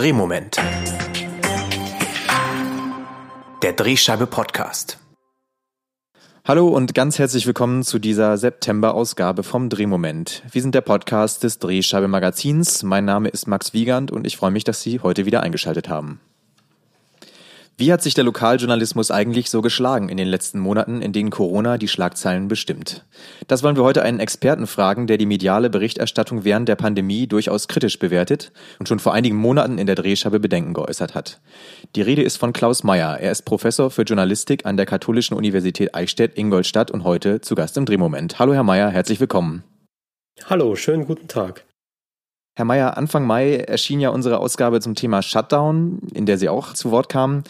Drehmoment. 0.00 0.56
Der 3.62 3.74
Drehscheibe 3.74 4.26
Podcast. 4.26 4.96
Hallo 6.42 6.68
und 6.68 6.94
ganz 6.94 7.18
herzlich 7.18 7.46
willkommen 7.46 7.82
zu 7.82 7.98
dieser 7.98 8.38
September-Ausgabe 8.38 9.42
vom 9.42 9.68
Drehmoment. 9.68 10.42
Wir 10.50 10.62
sind 10.62 10.74
der 10.74 10.80
Podcast 10.80 11.42
des 11.42 11.58
Drehscheibe 11.58 12.08
Magazins. 12.08 12.82
Mein 12.82 13.04
Name 13.04 13.28
ist 13.28 13.46
Max 13.46 13.74
Wiegand 13.74 14.10
und 14.10 14.26
ich 14.26 14.38
freue 14.38 14.50
mich, 14.50 14.64
dass 14.64 14.80
Sie 14.80 15.00
heute 15.00 15.26
wieder 15.26 15.42
eingeschaltet 15.42 15.90
haben. 15.90 16.18
Wie 17.80 17.94
hat 17.94 18.02
sich 18.02 18.12
der 18.12 18.24
Lokaljournalismus 18.24 19.10
eigentlich 19.10 19.48
so 19.48 19.62
geschlagen 19.62 20.10
in 20.10 20.18
den 20.18 20.28
letzten 20.28 20.58
Monaten, 20.58 21.00
in 21.00 21.14
denen 21.14 21.30
Corona 21.30 21.78
die 21.78 21.88
Schlagzeilen 21.88 22.46
bestimmt? 22.46 23.06
Das 23.46 23.62
wollen 23.62 23.74
wir 23.74 23.84
heute 23.84 24.02
einen 24.02 24.20
Experten 24.20 24.66
fragen, 24.66 25.06
der 25.06 25.16
die 25.16 25.24
mediale 25.24 25.70
Berichterstattung 25.70 26.44
während 26.44 26.68
der 26.68 26.76
Pandemie 26.76 27.26
durchaus 27.26 27.68
kritisch 27.68 27.98
bewertet 27.98 28.52
und 28.80 28.86
schon 28.86 28.98
vor 28.98 29.14
einigen 29.14 29.36
Monaten 29.36 29.78
in 29.78 29.86
der 29.86 29.94
Drehscheibe 29.94 30.40
Bedenken 30.40 30.74
geäußert 30.74 31.14
hat. 31.14 31.40
Die 31.96 32.02
Rede 32.02 32.22
ist 32.22 32.36
von 32.36 32.52
Klaus 32.52 32.84
Meyer. 32.84 33.18
Er 33.18 33.32
ist 33.32 33.46
Professor 33.46 33.90
für 33.90 34.02
Journalistik 34.02 34.66
an 34.66 34.76
der 34.76 34.84
Katholischen 34.84 35.34
Universität 35.34 35.94
Eichstätt-Ingolstadt 35.94 36.90
und 36.90 37.04
heute 37.04 37.40
zu 37.40 37.54
Gast 37.54 37.78
im 37.78 37.86
Drehmoment. 37.86 38.38
Hallo 38.38 38.52
Herr 38.52 38.62
Meyer, 38.62 38.90
herzlich 38.90 39.20
willkommen. 39.20 39.64
Hallo, 40.44 40.76
schönen 40.76 41.06
guten 41.06 41.28
Tag. 41.28 41.64
Herr 42.56 42.64
Mayer, 42.64 42.96
Anfang 42.96 43.26
Mai 43.26 43.56
erschien 43.56 44.00
ja 44.00 44.10
unsere 44.10 44.38
Ausgabe 44.38 44.80
zum 44.80 44.94
Thema 44.94 45.22
Shutdown, 45.22 46.00
in 46.12 46.26
der 46.26 46.36
Sie 46.36 46.48
auch 46.48 46.74
zu 46.74 46.90
Wort 46.90 47.08
kamen. 47.08 47.44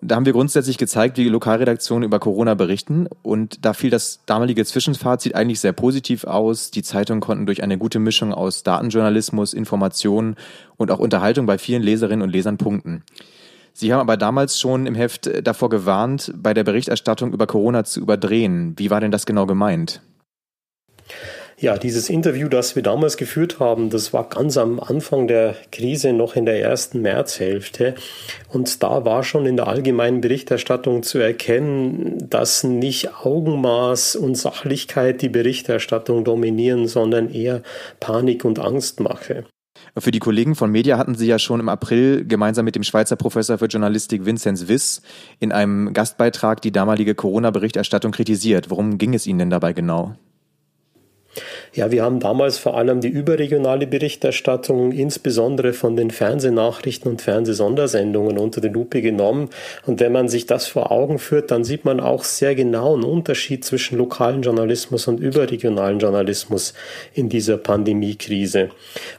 Da 0.00 0.16
haben 0.16 0.26
wir 0.26 0.32
grundsätzlich 0.32 0.78
gezeigt, 0.78 1.18
wie 1.18 1.28
Lokalredaktionen 1.28 2.04
über 2.04 2.18
Corona 2.18 2.54
berichten. 2.54 3.08
Und 3.22 3.64
da 3.64 3.72
fiel 3.72 3.90
das 3.90 4.20
damalige 4.26 4.64
Zwischenfazit 4.64 5.34
eigentlich 5.34 5.60
sehr 5.60 5.72
positiv 5.72 6.24
aus. 6.24 6.70
Die 6.70 6.82
Zeitungen 6.82 7.20
konnten 7.20 7.46
durch 7.46 7.62
eine 7.62 7.76
gute 7.76 7.98
Mischung 7.98 8.32
aus 8.32 8.62
Datenjournalismus, 8.62 9.52
Informationen 9.52 10.36
und 10.76 10.90
auch 10.90 10.98
Unterhaltung 10.98 11.46
bei 11.46 11.58
vielen 11.58 11.82
Leserinnen 11.82 12.22
und 12.22 12.30
Lesern 12.30 12.56
punkten. 12.56 13.02
Sie 13.72 13.92
haben 13.92 14.00
aber 14.00 14.16
damals 14.16 14.58
schon 14.58 14.86
im 14.86 14.94
Heft 14.94 15.30
davor 15.46 15.68
gewarnt, 15.68 16.32
bei 16.34 16.54
der 16.54 16.64
Berichterstattung 16.64 17.32
über 17.32 17.46
Corona 17.46 17.84
zu 17.84 18.00
überdrehen. 18.00 18.74
Wie 18.78 18.90
war 18.90 19.00
denn 19.00 19.10
das 19.10 19.26
genau 19.26 19.44
gemeint? 19.44 20.00
Ja, 21.58 21.78
dieses 21.78 22.10
Interview, 22.10 22.48
das 22.48 22.76
wir 22.76 22.82
damals 22.82 23.16
geführt 23.16 23.60
haben, 23.60 23.88
das 23.88 24.12
war 24.12 24.28
ganz 24.28 24.58
am 24.58 24.78
Anfang 24.78 25.26
der 25.26 25.54
Krise, 25.72 26.12
noch 26.12 26.36
in 26.36 26.44
der 26.44 26.60
ersten 26.60 27.00
Märzhälfte. 27.00 27.94
Und 28.50 28.82
da 28.82 29.06
war 29.06 29.24
schon 29.24 29.46
in 29.46 29.56
der 29.56 29.66
allgemeinen 29.66 30.20
Berichterstattung 30.20 31.02
zu 31.02 31.18
erkennen, 31.18 32.28
dass 32.28 32.62
nicht 32.62 33.24
Augenmaß 33.24 34.16
und 34.16 34.34
Sachlichkeit 34.34 35.22
die 35.22 35.30
Berichterstattung 35.30 36.24
dominieren, 36.24 36.88
sondern 36.88 37.30
eher 37.30 37.62
Panik 38.00 38.44
und 38.44 38.58
Angstmache. 38.58 39.46
Für 39.96 40.10
die 40.10 40.18
Kollegen 40.18 40.56
von 40.56 40.70
Media 40.70 40.98
hatten 40.98 41.14
Sie 41.14 41.26
ja 41.26 41.38
schon 41.38 41.60
im 41.60 41.70
April 41.70 42.26
gemeinsam 42.26 42.66
mit 42.66 42.74
dem 42.74 42.82
Schweizer 42.82 43.16
Professor 43.16 43.56
für 43.56 43.66
Journalistik 43.66 44.26
Vinzenz 44.26 44.68
Wiss 44.68 45.00
in 45.40 45.52
einem 45.52 45.94
Gastbeitrag 45.94 46.60
die 46.60 46.72
damalige 46.72 47.14
Corona-Berichterstattung 47.14 48.12
kritisiert. 48.12 48.68
Worum 48.68 48.98
ging 48.98 49.14
es 49.14 49.26
Ihnen 49.26 49.38
denn 49.38 49.50
dabei 49.50 49.72
genau? 49.72 50.16
Ja, 51.76 51.90
wir 51.90 52.02
haben 52.02 52.20
damals 52.20 52.56
vor 52.56 52.78
allem 52.78 53.02
die 53.02 53.08
überregionale 53.08 53.86
Berichterstattung, 53.86 54.92
insbesondere 54.92 55.74
von 55.74 55.94
den 55.94 56.10
Fernsehnachrichten 56.10 57.10
und 57.10 57.20
Fernsehsondersendungen 57.20 58.38
unter 58.38 58.62
die 58.62 58.68
Lupe 58.68 59.02
genommen. 59.02 59.50
Und 59.84 60.00
wenn 60.00 60.10
man 60.10 60.30
sich 60.30 60.46
das 60.46 60.66
vor 60.66 60.90
Augen 60.90 61.18
führt, 61.18 61.50
dann 61.50 61.64
sieht 61.64 61.84
man 61.84 62.00
auch 62.00 62.24
sehr 62.24 62.54
genau 62.54 62.94
einen 62.94 63.04
Unterschied 63.04 63.62
zwischen 63.62 63.98
lokalen 63.98 64.40
Journalismus 64.40 65.06
und 65.06 65.20
überregionalen 65.20 65.98
Journalismus 65.98 66.72
in 67.12 67.28
dieser 67.28 67.58
Pandemiekrise. 67.58 68.70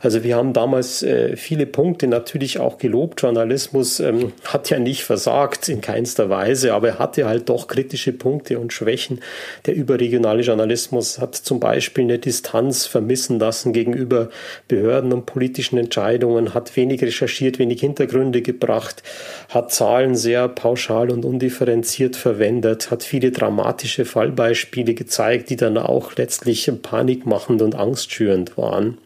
Also 0.01 0.23
wir 0.23 0.35
haben 0.35 0.53
damals 0.53 1.03
äh, 1.03 1.37
viele 1.37 1.67
Punkte 1.67 2.07
natürlich 2.07 2.57
auch 2.57 2.79
gelobt. 2.79 3.21
Journalismus 3.21 3.99
ähm, 3.99 4.33
hat 4.45 4.71
ja 4.71 4.79
nicht 4.79 5.03
versagt 5.03 5.69
in 5.69 5.81
keinster 5.81 6.31
Weise, 6.31 6.73
aber 6.73 6.87
er 6.87 6.99
hatte 6.99 7.27
halt 7.27 7.49
doch 7.49 7.67
kritische 7.67 8.13
Punkte 8.13 8.57
und 8.57 8.73
Schwächen. 8.73 9.19
Der 9.67 9.75
überregionale 9.75 10.41
Journalismus 10.41 11.19
hat 11.19 11.35
zum 11.35 11.59
Beispiel 11.59 12.05
eine 12.05 12.17
Distanz 12.17 12.46
Distanz 12.47 12.85
vermissen 12.85 13.39
lassen 13.39 13.73
gegenüber 13.73 14.29
Behörden 14.69 15.11
und 15.11 15.25
politischen 15.25 15.77
Entscheidungen, 15.77 16.53
hat 16.53 16.75
wenig 16.77 17.01
recherchiert, 17.01 17.59
wenig 17.59 17.81
Hintergründe 17.81 18.41
gebracht, 18.41 19.03
hat 19.49 19.71
Zahlen 19.71 20.15
sehr 20.15 20.47
pauschal 20.47 21.09
und 21.09 21.25
undifferenziert 21.25 22.15
verwendet, 22.15 22.89
hat 22.89 23.03
viele 23.03 23.31
dramatische 23.31 24.05
Fallbeispiele 24.05 24.93
gezeigt, 24.93 25.49
die 25.49 25.57
dann 25.57 25.77
auch 25.77 26.15
letztlich 26.15 26.71
panikmachend 26.81 27.61
und 27.61 27.75
angstschürend 27.75 28.57
waren. 28.57 28.97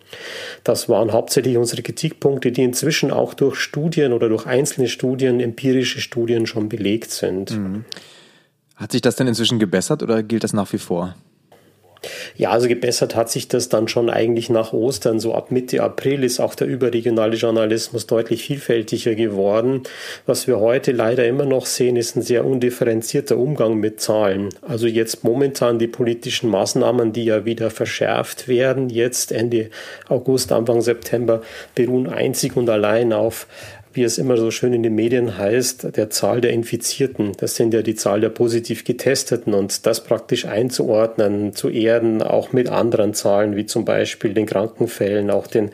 Das 0.63 0.88
waren 0.88 1.12
hauptsächlich 1.12 1.58
unsere 1.58 1.81
Kritikpunkte, 1.81 2.52
die 2.52 2.63
inzwischen 2.63 3.09
auch 3.09 3.34
durch 3.34 3.56
Studien 3.56 4.13
oder 4.13 4.29
durch 4.29 4.46
einzelne 4.46 4.88
Studien, 4.88 5.40
empirische 5.40 6.00
Studien 6.00 6.46
schon 6.46 6.69
belegt 6.69 7.12
sind. 7.12 7.52
Mhm. 7.52 7.85
Hat 8.75 8.91
sich 8.91 9.02
das 9.02 9.16
denn 9.16 9.28
inzwischen 9.28 9.58
gebessert 9.58 10.03
oder 10.03 10.22
gilt 10.22 10.44
das 10.44 10.53
nach 10.53 10.72
wie 10.73 10.79
vor? 10.79 11.16
Ja, 12.36 12.52
also 12.52 12.68
gebessert 12.68 13.16
hat 13.16 13.30
sich 13.30 13.47
das 13.47 13.69
dann 13.69 13.88
schon 13.88 14.09
eigentlich 14.09 14.50
nach 14.50 14.74
Ostern. 14.74 15.19
So 15.19 15.34
ab 15.34 15.52
Mitte 15.52 15.84
April 15.84 16.24
ist 16.24 16.40
auch 16.40 16.56
der 16.56 16.68
überregionale 16.68 17.36
Journalismus 17.36 18.08
deutlich 18.08 18.44
vielfältiger 18.44 19.16
geworden. 19.16 19.84
Was 20.25 20.47
wir 20.47 20.59
heute 20.59 20.91
leider 20.91 21.28
immer 21.28 21.46
noch 21.46 21.66
sehen, 21.66 21.96
ist 21.96 22.16
ein 22.16 22.22
sehr 22.22 22.46
undifferenzierter 22.46 23.38
Umgang 23.38 23.75
mit 23.75 24.02
Zahlen. 24.02 24.50
Also 24.62 24.88
jetzt 24.88 25.24
momentan 25.24 25.80
die 25.80 25.88
politischen 25.88 26.50
Maßnahmen, 26.50 27.14
die 27.14 27.25
ja 27.25 27.46
wieder 27.46 27.70
verschärft 27.70 28.47
werden, 28.47 28.90
jetzt 28.90 29.31
Ende 29.31 29.70
August, 30.08 30.52
Anfang 30.52 30.81
September, 30.81 31.41
beruhen 31.75 32.08
einzig 32.08 32.56
und 32.58 32.70
allein 32.70 33.14
auf 33.14 33.47
wie 33.94 34.03
es 34.03 34.18
immer 34.18 34.38
so 34.38 34.52
schön 34.52 34.74
in 34.74 34.84
den 34.84 34.96
Medien 34.96 35.38
heißt, 35.38 35.96
der 35.96 36.09
Zahl 36.09 36.41
der 36.41 36.52
Infizierten. 36.52 37.34
Das 37.38 37.56
sind 37.56 37.74
ja 37.74 37.81
die 37.81 37.96
Zahl 37.96 38.22
der 38.22 38.29
positiv 38.29 38.84
Getesteten 38.84 39.53
und 39.53 39.85
das 39.85 40.03
praktisch 40.03 40.46
einzuordnen, 40.46 41.53
zu 41.53 41.69
erden, 41.69 42.22
auch 42.22 42.53
mit 42.53 42.69
anderen 42.69 43.13
Zahlen, 43.13 43.56
wie 43.56 43.66
zum 43.66 43.85
Beispiel 43.85 44.34
den 44.34 44.46
Krankenfällen, 44.46 45.29
auch 45.29 45.47
den 45.47 45.72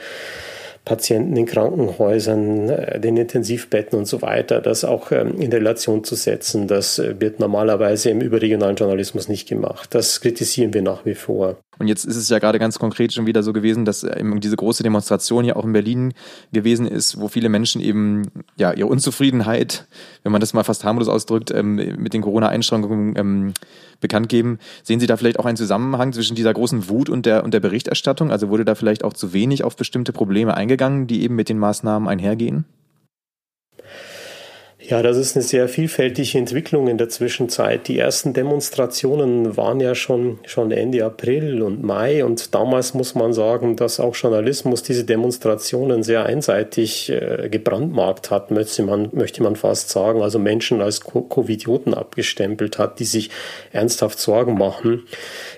Patienten 0.87 1.35
in 1.35 1.45
Krankenhäusern, 1.45 2.69
äh, 2.69 2.99
den 3.01 3.17
Intensivbetten 3.17 3.99
und 3.99 4.05
so 4.05 4.21
weiter, 4.21 4.61
das 4.61 4.85
auch 4.85 5.11
ähm, 5.11 5.35
in 5.37 5.51
Relation 5.51 6.05
zu 6.05 6.15
setzen, 6.15 6.67
das 6.67 6.97
äh, 6.97 7.19
wird 7.19 7.41
normalerweise 7.41 8.09
im 8.09 8.21
überregionalen 8.21 8.77
Journalismus 8.77 9.27
nicht 9.27 9.49
gemacht. 9.49 9.93
Das 9.93 10.21
kritisieren 10.21 10.73
wir 10.73 10.81
nach 10.81 11.05
wie 11.05 11.15
vor. 11.15 11.57
Und 11.79 11.87
jetzt 11.87 12.05
ist 12.05 12.15
es 12.15 12.29
ja 12.29 12.39
gerade 12.39 12.57
ganz 12.57 12.79
konkret 12.79 13.13
schon 13.13 13.27
wieder 13.27 13.43
so 13.43 13.53
gewesen, 13.53 13.85
dass 13.85 14.03
eben 14.03 14.39
diese 14.39 14.55
große 14.55 14.81
Demonstration 14.81 15.43
hier 15.43 15.57
auch 15.57 15.65
in 15.65 15.73
Berlin 15.73 16.13
gewesen 16.51 16.87
ist, 16.87 17.19
wo 17.19 17.27
viele 17.27 17.49
Menschen 17.49 17.81
eben 17.81 18.23
ja 18.55 18.73
ihre 18.73 18.87
Unzufriedenheit, 18.87 19.87
wenn 20.23 20.31
man 20.31 20.41
das 20.41 20.53
mal 20.53 20.63
fast 20.63 20.83
harmlos 20.83 21.07
ausdrückt, 21.07 21.51
ähm, 21.51 21.75
mit 21.75 22.13
den 22.13 22.21
Corona-Einschränkungen 22.21 23.15
ähm, 23.15 23.53
bekannt 23.99 24.29
geben. 24.29 24.59
Sehen 24.83 24.99
Sie 24.99 25.07
da 25.07 25.17
vielleicht 25.17 25.39
auch 25.39 25.45
einen 25.45 25.57
Zusammenhang 25.57 26.13
zwischen 26.13 26.35
dieser 26.35 26.53
großen 26.53 26.89
Wut 26.89 27.09
und 27.09 27.25
der 27.25 27.43
und 27.43 27.53
der 27.53 27.59
Berichterstattung? 27.59 28.31
Also 28.31 28.49
wurde 28.49 28.65
da 28.65 28.75
vielleicht 28.75 29.03
auch 29.03 29.13
zu 29.13 29.33
wenig 29.33 29.63
auf 29.63 29.75
bestimmte 29.75 30.13
Probleme 30.13 30.55
eingegangen, 30.55 30.76
die 31.07 31.23
eben 31.23 31.35
mit 31.35 31.49
den 31.49 31.59
Maßnahmen 31.59 32.07
einhergehen? 32.07 32.65
Ja, 34.89 35.01
das 35.01 35.17
ist 35.17 35.35
eine 35.35 35.43
sehr 35.43 35.67
vielfältige 35.67 36.37
Entwicklung 36.37 36.87
in 36.87 36.97
der 36.97 37.09
Zwischenzeit. 37.09 37.89
Die 37.89 37.99
ersten 37.99 38.31
Demonstrationen 38.31 39.57
waren 39.57 39.81
ja 39.81 39.95
schon, 39.95 40.39
schon 40.45 40.71
Ende 40.71 41.03
April 41.03 41.61
und 41.61 41.83
Mai 41.83 42.23
und 42.23 42.55
damals 42.55 42.93
muss 42.93 43.13
man 43.13 43.33
sagen, 43.33 43.75
dass 43.75 43.99
auch 43.99 44.15
Journalismus 44.15 44.83
diese 44.83 45.03
Demonstrationen 45.03 46.03
sehr 46.03 46.25
einseitig 46.25 47.09
äh, 47.09 47.49
gebrandmarkt 47.49 48.31
hat, 48.31 48.49
möchte 48.49 48.81
man, 48.83 49.09
möchte 49.11 49.43
man 49.43 49.57
fast 49.57 49.89
sagen. 49.89 50.21
Also 50.21 50.39
Menschen 50.39 50.79
als 50.79 51.01
Covidioten 51.01 51.93
abgestempelt 51.93 52.77
hat, 52.77 52.99
die 52.99 53.05
sich 53.05 53.29
ernsthaft 53.73 54.19
Sorgen 54.19 54.57
machen. 54.57 55.03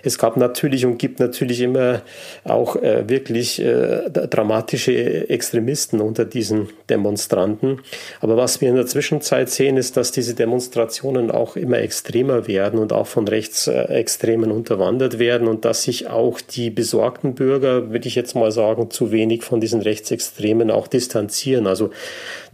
Es 0.01 0.17
gab 0.17 0.37
natürlich 0.37 0.87
und 0.87 0.97
gibt 0.97 1.19
natürlich 1.19 1.61
immer 1.61 2.01
auch 2.45 2.77
äh, 2.77 3.07
wirklich 3.07 3.61
äh, 3.61 4.09
dramatische 4.09 5.29
Extremisten 5.29 6.01
unter 6.01 6.25
diesen 6.25 6.69
Demonstranten. 6.89 7.81
Aber 8.21 8.35
was 8.35 8.59
wir 8.59 8.69
in 8.69 8.75
der 8.75 8.87
Zwischenzeit 8.87 9.18
sehen, 9.23 9.77
ist, 9.77 9.97
dass 9.97 10.11
diese 10.11 10.33
Demonstrationen 10.33 11.31
auch 11.31 11.55
immer 11.55 11.79
extremer 11.79 12.47
werden 12.47 12.79
und 12.79 12.93
auch 12.93 13.07
von 13.07 13.27
Rechtsextremen 13.27 14.51
unterwandert 14.51 15.19
werden 15.19 15.47
und 15.47 15.65
dass 15.65 15.83
sich 15.83 16.07
auch 16.07 16.41
die 16.41 16.69
besorgten 16.69 17.35
Bürger, 17.35 17.91
würde 17.91 18.07
ich 18.07 18.15
jetzt 18.15 18.35
mal 18.35 18.51
sagen, 18.51 18.91
zu 18.91 19.11
wenig 19.11 19.43
von 19.43 19.61
diesen 19.61 19.81
Rechtsextremen 19.81 20.71
auch 20.71 20.87
distanzieren. 20.87 21.67
Also 21.67 21.89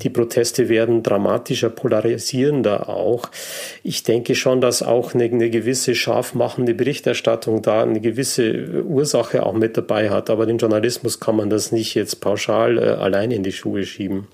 die 0.02 0.10
Proteste 0.10 0.70
werden 0.70 1.04
dramatischer, 1.04 1.70
polarisierender 1.70 2.90
auch. 2.90 3.30
Ich 3.84 4.04
denke 4.04 4.36
schon, 4.36 4.62
dass 4.62 4.84
auch 4.84 5.14
eine, 5.14 5.26
eine 5.26 5.50
gewisse 5.50 5.96
scharfmachende 5.96 6.74
Berichterstattung 6.74 7.62
da 7.62 7.84
eine 7.84 8.02
gewisse 8.02 8.84
Ursache 8.84 9.46
auch 9.46 9.54
mit 9.54 9.78
dabei 9.78 10.10
hat. 10.10 10.30
Aber 10.30 10.46
den 10.46 10.58
Journalismus 10.58 11.20
kann 11.20 11.36
man 11.36 11.50
das 11.50 11.72
nicht 11.72 11.96
jetzt 11.96 12.22
pauschal 12.22 12.78
äh, 12.78 12.82
allein 12.82 13.32
in 13.32 13.44
die 13.44 13.52
Schuhe 13.52 13.86
schieben. 13.86 14.28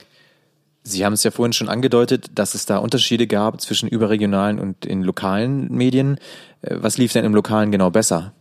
Sie 0.83 1.05
haben 1.05 1.13
es 1.13 1.23
ja 1.23 1.31
vorhin 1.31 1.53
schon 1.53 1.69
angedeutet, 1.69 2.31
dass 2.35 2.55
es 2.55 2.65
da 2.65 2.77
Unterschiede 2.77 3.27
gab 3.27 3.61
zwischen 3.61 3.87
überregionalen 3.87 4.59
und 4.59 4.85
in 4.85 5.03
lokalen 5.03 5.71
Medien. 5.71 6.17
Äh, 6.61 6.77
was 6.79 6.97
lief 6.97 7.13
denn 7.13 7.25
im 7.25 7.35
Lokalen 7.35 7.71
genau 7.71 7.91
besser? 7.91 8.33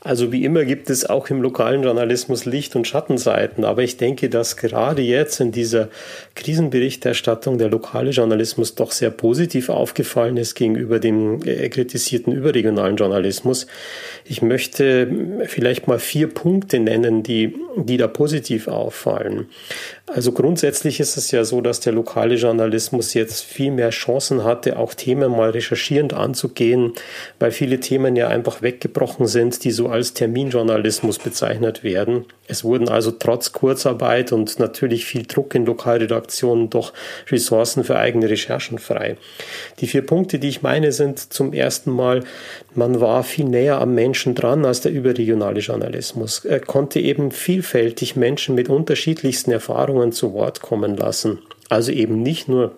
Also 0.00 0.30
wie 0.30 0.44
immer 0.44 0.64
gibt 0.64 0.90
es 0.90 1.08
auch 1.08 1.30
im 1.30 1.42
lokalen 1.42 1.82
Journalismus 1.82 2.44
Licht- 2.44 2.76
und 2.76 2.86
Schattenseiten, 2.86 3.64
aber 3.64 3.82
ich 3.82 3.96
denke, 3.96 4.28
dass 4.28 4.56
gerade 4.56 5.02
jetzt 5.02 5.40
in 5.40 5.52
dieser 5.52 5.88
Krisenberichterstattung 6.34 7.58
der 7.58 7.68
lokale 7.68 8.10
Journalismus 8.10 8.74
doch 8.74 8.92
sehr 8.92 9.10
positiv 9.10 9.68
aufgefallen 9.68 10.36
ist 10.36 10.54
gegenüber 10.54 11.00
dem 11.00 11.42
äh, 11.44 11.68
kritisierten 11.68 12.32
überregionalen 12.32 12.96
Journalismus. 12.96 13.66
Ich 14.24 14.42
möchte 14.42 15.10
vielleicht 15.46 15.88
mal 15.88 15.98
vier 15.98 16.28
Punkte 16.28 16.78
nennen, 16.78 17.22
die, 17.22 17.56
die 17.76 17.96
da 17.96 18.06
positiv 18.06 18.68
auffallen. 18.68 19.46
Also 20.08 20.30
grundsätzlich 20.30 21.00
ist 21.00 21.16
es 21.16 21.32
ja 21.32 21.44
so, 21.44 21.60
dass 21.60 21.80
der 21.80 21.92
lokale 21.92 22.36
Journalismus 22.36 23.12
jetzt 23.14 23.42
viel 23.42 23.72
mehr 23.72 23.90
Chancen 23.90 24.44
hatte, 24.44 24.78
auch 24.78 24.94
Themen 24.94 25.32
mal 25.32 25.50
recherchierend 25.50 26.14
anzugehen, 26.14 26.92
weil 27.40 27.50
viele 27.50 27.80
Themen 27.80 28.14
ja 28.14 28.28
einfach 28.28 28.62
weggebrochen 28.62 29.26
sind, 29.26 29.64
die 29.64 29.72
so 29.72 29.88
als 29.88 30.14
Terminjournalismus 30.14 31.18
bezeichnet 31.18 31.82
werden. 31.82 32.24
Es 32.46 32.62
wurden 32.62 32.88
also 32.88 33.10
trotz 33.10 33.50
Kurzarbeit 33.50 34.30
und 34.30 34.60
natürlich 34.60 35.06
viel 35.06 35.24
Druck 35.26 35.56
in 35.56 35.66
Lokalredaktionen 35.66 36.70
doch 36.70 36.92
Ressourcen 37.28 37.82
für 37.82 37.96
eigene 37.98 38.30
Recherchen 38.30 38.78
frei. 38.78 39.16
Die 39.80 39.88
vier 39.88 40.06
Punkte, 40.06 40.38
die 40.38 40.48
ich 40.48 40.62
meine, 40.62 40.92
sind 40.92 41.18
zum 41.18 41.52
ersten 41.52 41.90
Mal, 41.90 42.22
man 42.76 43.00
war 43.00 43.24
viel 43.24 43.46
näher 43.46 43.80
am 43.80 43.96
Menschen 43.96 44.36
dran 44.36 44.64
als 44.64 44.82
der 44.82 44.92
überregionale 44.92 45.58
Journalismus. 45.58 46.44
Er 46.44 46.60
konnte 46.60 47.00
eben 47.00 47.32
vielfältig 47.32 48.14
Menschen 48.14 48.54
mit 48.54 48.68
unterschiedlichsten 48.68 49.50
Erfahrungen 49.50 49.95
Meinungen 49.96 50.12
zu 50.12 50.32
Wort 50.34 50.60
kommen 50.60 50.96
lassen. 50.96 51.38
Also 51.68 51.90
eben 51.90 52.22
nicht 52.22 52.48
nur 52.48 52.72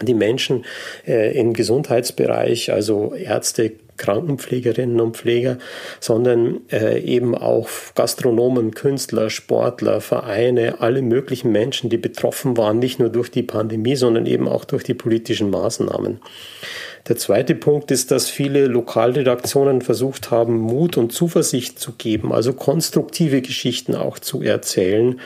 die 0.00 0.14
Menschen 0.14 0.64
äh, 1.06 1.38
im 1.38 1.52
Gesundheitsbereich, 1.52 2.72
also 2.72 3.14
Ärzte, 3.14 3.72
Krankenpflegerinnen 3.96 5.00
und 5.00 5.16
Pfleger, 5.16 5.58
sondern 6.00 6.62
äh, 6.72 6.98
eben 7.00 7.36
auch 7.36 7.68
Gastronomen, 7.94 8.72
Künstler, 8.72 9.30
Sportler, 9.30 10.00
Vereine, 10.00 10.80
alle 10.80 11.00
möglichen 11.00 11.52
Menschen, 11.52 11.90
die 11.90 11.98
betroffen 11.98 12.56
waren, 12.56 12.80
nicht 12.80 12.98
nur 12.98 13.08
durch 13.08 13.30
die 13.30 13.44
Pandemie, 13.44 13.94
sondern 13.94 14.26
eben 14.26 14.48
auch 14.48 14.64
durch 14.64 14.82
die 14.82 14.94
politischen 14.94 15.50
Maßnahmen. 15.50 16.20
Der 17.06 17.16
zweite 17.16 17.54
Punkt 17.54 17.90
ist, 17.90 18.10
dass 18.10 18.30
viele 18.30 18.66
Lokalredaktionen 18.66 19.82
versucht 19.82 20.30
haben, 20.30 20.56
Mut 20.56 20.96
und 20.96 21.12
Zuversicht 21.12 21.78
zu 21.78 21.92
geben, 21.92 22.32
also 22.32 22.52
konstruktive 22.52 23.42
Geschichten 23.42 23.94
auch 23.94 24.18
zu 24.18 24.42
erzählen 24.42 25.20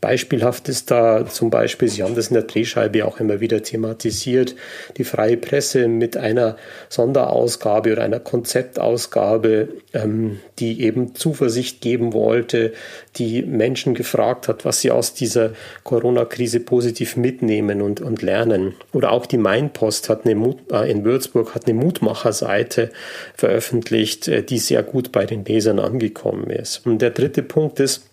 Beispielhaft 0.00 0.68
ist 0.70 0.90
da 0.90 1.26
zum 1.26 1.50
Beispiel, 1.50 1.88
Sie 1.88 2.02
haben 2.02 2.14
das 2.14 2.28
in 2.28 2.34
der 2.34 2.44
Drehscheibe 2.44 3.04
auch 3.04 3.20
immer 3.20 3.40
wieder 3.40 3.62
thematisiert, 3.62 4.54
die 4.96 5.04
freie 5.04 5.36
Presse 5.36 5.88
mit 5.88 6.16
einer 6.16 6.56
Sonderausgabe 6.88 7.92
oder 7.92 8.02
einer 8.02 8.20
Konzeptausgabe, 8.20 9.68
ähm, 9.92 10.40
die 10.58 10.82
eben 10.82 11.14
Zuversicht 11.14 11.82
geben 11.82 12.14
wollte, 12.14 12.72
die 13.16 13.42
Menschen 13.42 13.94
gefragt 13.94 14.48
hat, 14.48 14.64
was 14.64 14.80
sie 14.80 14.90
aus 14.90 15.12
dieser 15.12 15.50
Corona-Krise 15.84 16.60
positiv 16.60 17.16
mitnehmen 17.16 17.82
und, 17.82 18.00
und 18.00 18.22
lernen. 18.22 18.74
Oder 18.94 19.12
auch 19.12 19.26
die 19.26 19.38
Mainpost 19.38 20.08
hat 20.08 20.24
eine 20.24 20.34
Mut, 20.34 20.72
äh, 20.72 20.90
in 20.90 21.04
Würzburg 21.04 21.54
hat 21.54 21.66
eine 21.66 21.74
Mutmacherseite 21.74 22.90
veröffentlicht, 23.34 24.28
äh, 24.28 24.42
die 24.42 24.58
sehr 24.58 24.82
gut 24.82 25.12
bei 25.12 25.26
den 25.26 25.44
Lesern 25.44 25.78
angekommen 25.78 26.48
ist. 26.48 26.86
Und 26.86 27.02
der 27.02 27.10
dritte 27.10 27.42
Punkt 27.42 27.80
ist, 27.80 28.09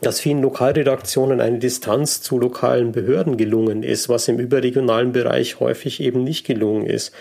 dass 0.00 0.20
vielen 0.20 0.42
Lokalredaktionen 0.42 1.40
eine 1.40 1.58
Distanz 1.58 2.22
zu 2.22 2.38
lokalen 2.38 2.92
Behörden 2.92 3.36
gelungen 3.36 3.82
ist, 3.82 4.08
was 4.08 4.28
im 4.28 4.38
überregionalen 4.38 5.12
Bereich 5.12 5.58
häufig 5.60 6.00
eben 6.00 6.22
nicht 6.22 6.46
gelungen 6.46 6.86
ist. 6.86 7.12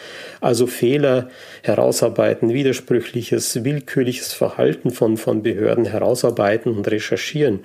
Also 0.42 0.68
Fehler 0.68 1.30
herausarbeiten, 1.64 2.54
widersprüchliches, 2.54 3.64
willkürliches 3.64 4.34
Verhalten 4.34 4.92
von, 4.92 5.18
von 5.18 5.42
Behörden 5.42 5.86
herausarbeiten 5.86 6.76
und 6.76 6.90
recherchieren. 6.90 7.62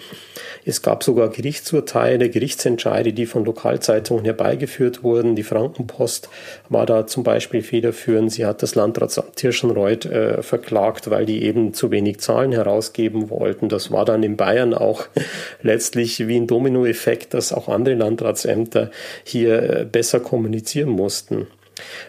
Es 0.64 0.80
gab 0.80 1.02
sogar 1.02 1.28
Gerichtsurteile, 1.28 2.30
Gerichtsentscheide, 2.30 3.12
die 3.12 3.26
von 3.26 3.44
Lokalzeitungen 3.44 4.24
herbeigeführt 4.24 5.02
wurden. 5.02 5.36
Die 5.36 5.42
Frankenpost 5.42 6.28
war 6.68 6.86
da 6.86 7.06
zum 7.06 7.22
Beispiel 7.22 7.62
federführend. 7.62 8.32
Sie 8.32 8.46
hat 8.46 8.62
das 8.62 8.74
Landratsamt 8.74 9.36
Tirschenreuth 9.36 10.06
äh, 10.06 10.42
verklagt, 10.42 11.10
weil 11.10 11.26
die 11.26 11.42
eben 11.42 11.74
zu 11.74 11.90
wenig 11.90 12.20
Zahlen 12.20 12.52
herausgeben 12.52 13.28
wollten. 13.28 13.68
Das 13.68 13.90
war 13.90 14.04
dann 14.04 14.22
in 14.22 14.36
Bayern 14.36 14.72
auch 14.72 15.01
letztlich 15.62 16.26
wie 16.26 16.36
ein 16.36 16.46
Dominoeffekt, 16.46 17.34
dass 17.34 17.52
auch 17.52 17.68
andere 17.68 17.94
Landratsämter 17.94 18.90
hier 19.24 19.62
äh, 19.62 19.84
besser 19.84 20.20
kommunizieren 20.20 20.90
mussten. 20.90 21.46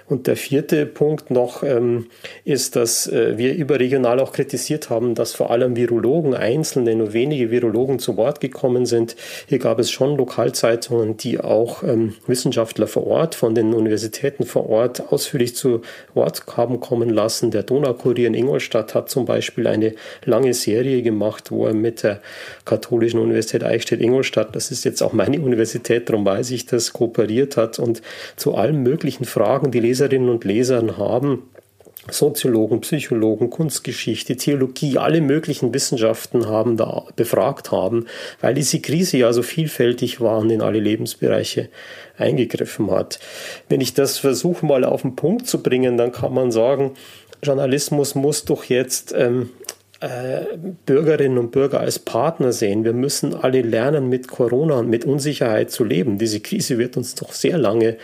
Und 0.07 0.27
der 0.27 0.35
vierte 0.35 0.85
Punkt 0.85 1.31
noch 1.31 1.63
ähm, 1.63 2.07
ist, 2.45 2.75
dass 2.75 3.07
äh, 3.07 3.37
wir 3.37 3.53
überregional 3.53 4.19
auch 4.19 4.33
kritisiert 4.33 4.89
haben, 4.89 5.15
dass 5.15 5.33
vor 5.33 5.51
allem 5.51 5.75
Virologen, 5.75 6.33
einzelne, 6.33 6.95
nur 6.95 7.13
wenige 7.13 7.51
Virologen 7.51 7.99
zu 7.99 8.17
Wort 8.17 8.39
gekommen 8.39 8.85
sind. 8.85 9.15
Hier 9.47 9.59
gab 9.59 9.79
es 9.79 9.91
schon 9.91 10.17
Lokalzeitungen, 10.17 11.17
die 11.17 11.39
auch 11.39 11.83
ähm, 11.83 12.13
Wissenschaftler 12.27 12.87
vor 12.87 13.07
Ort, 13.07 13.35
von 13.35 13.55
den 13.55 13.73
Universitäten 13.73 14.45
vor 14.45 14.69
Ort 14.69 15.11
ausführlich 15.11 15.55
zu 15.55 15.81
Wort 16.13 16.43
haben 16.57 16.79
kommen 16.79 17.09
lassen. 17.09 17.51
Der 17.51 17.63
Donaukurier 17.63 18.27
in 18.27 18.33
Ingolstadt 18.33 18.95
hat 18.95 19.09
zum 19.09 19.25
Beispiel 19.25 19.67
eine 19.67 19.93
lange 20.25 20.53
Serie 20.53 21.01
gemacht, 21.01 21.51
wo 21.51 21.65
er 21.65 21.73
mit 21.73 22.03
der 22.03 22.21
Katholischen 22.65 23.19
Universität 23.19 23.63
Eichstätt-Ingolstadt, 23.63 24.55
das 24.55 24.71
ist 24.71 24.83
jetzt 24.83 25.01
auch 25.01 25.13
meine 25.13 25.39
Universität, 25.41 26.09
darum 26.09 26.25
weiß 26.25 26.51
ich 26.51 26.65
das, 26.65 26.93
kooperiert 26.93 27.57
hat 27.57 27.79
und 27.79 28.01
zu 28.35 28.55
allen 28.55 28.83
möglichen 28.83 29.25
Fragen, 29.25 29.62
die 29.71 29.79
Leserinnen 29.79 30.29
und 30.29 30.43
Lesern 30.43 30.97
haben, 30.97 31.43
Soziologen, 32.11 32.81
Psychologen, 32.81 33.49
Kunstgeschichte, 33.49 34.35
Theologie, 34.35 34.97
alle 34.97 35.21
möglichen 35.21 35.73
Wissenschaften 35.73 36.47
haben 36.47 36.75
da 36.75 37.05
befragt 37.15 37.71
haben, 37.71 38.07
weil 38.41 38.53
diese 38.53 38.81
Krise 38.81 39.17
ja 39.17 39.31
so 39.31 39.41
vielfältig 39.41 40.19
war 40.19 40.39
und 40.39 40.49
in 40.49 40.61
alle 40.61 40.79
Lebensbereiche 40.79 41.69
eingegriffen 42.17 42.91
hat. 42.91 43.19
Wenn 43.69 43.79
ich 43.79 43.93
das 43.93 44.17
versuche 44.17 44.65
mal 44.65 44.83
auf 44.83 45.03
den 45.03 45.15
Punkt 45.15 45.47
zu 45.47 45.63
bringen, 45.63 45.95
dann 45.95 46.11
kann 46.11 46.33
man 46.33 46.51
sagen, 46.51 46.91
Journalismus 47.41 48.15
muss 48.15 48.43
doch 48.43 48.65
jetzt 48.65 49.13
ähm, 49.17 49.51
äh, 50.01 50.57
Bürgerinnen 50.85 51.37
und 51.37 51.51
Bürger 51.51 51.79
als 51.79 51.99
Partner 51.99 52.51
sehen. 52.51 52.83
Wir 52.83 52.91
müssen 52.91 53.33
alle 53.33 53.61
lernen, 53.61 54.09
mit 54.09 54.27
Corona 54.27 54.79
und 54.79 54.89
mit 54.89 55.05
Unsicherheit 55.05 55.71
zu 55.71 55.85
leben. 55.85 56.17
Diese 56.17 56.41
Krise 56.41 56.77
wird 56.77 56.97
uns 56.97 57.15
doch 57.15 57.31
sehr 57.31 57.57
lange 57.57 57.95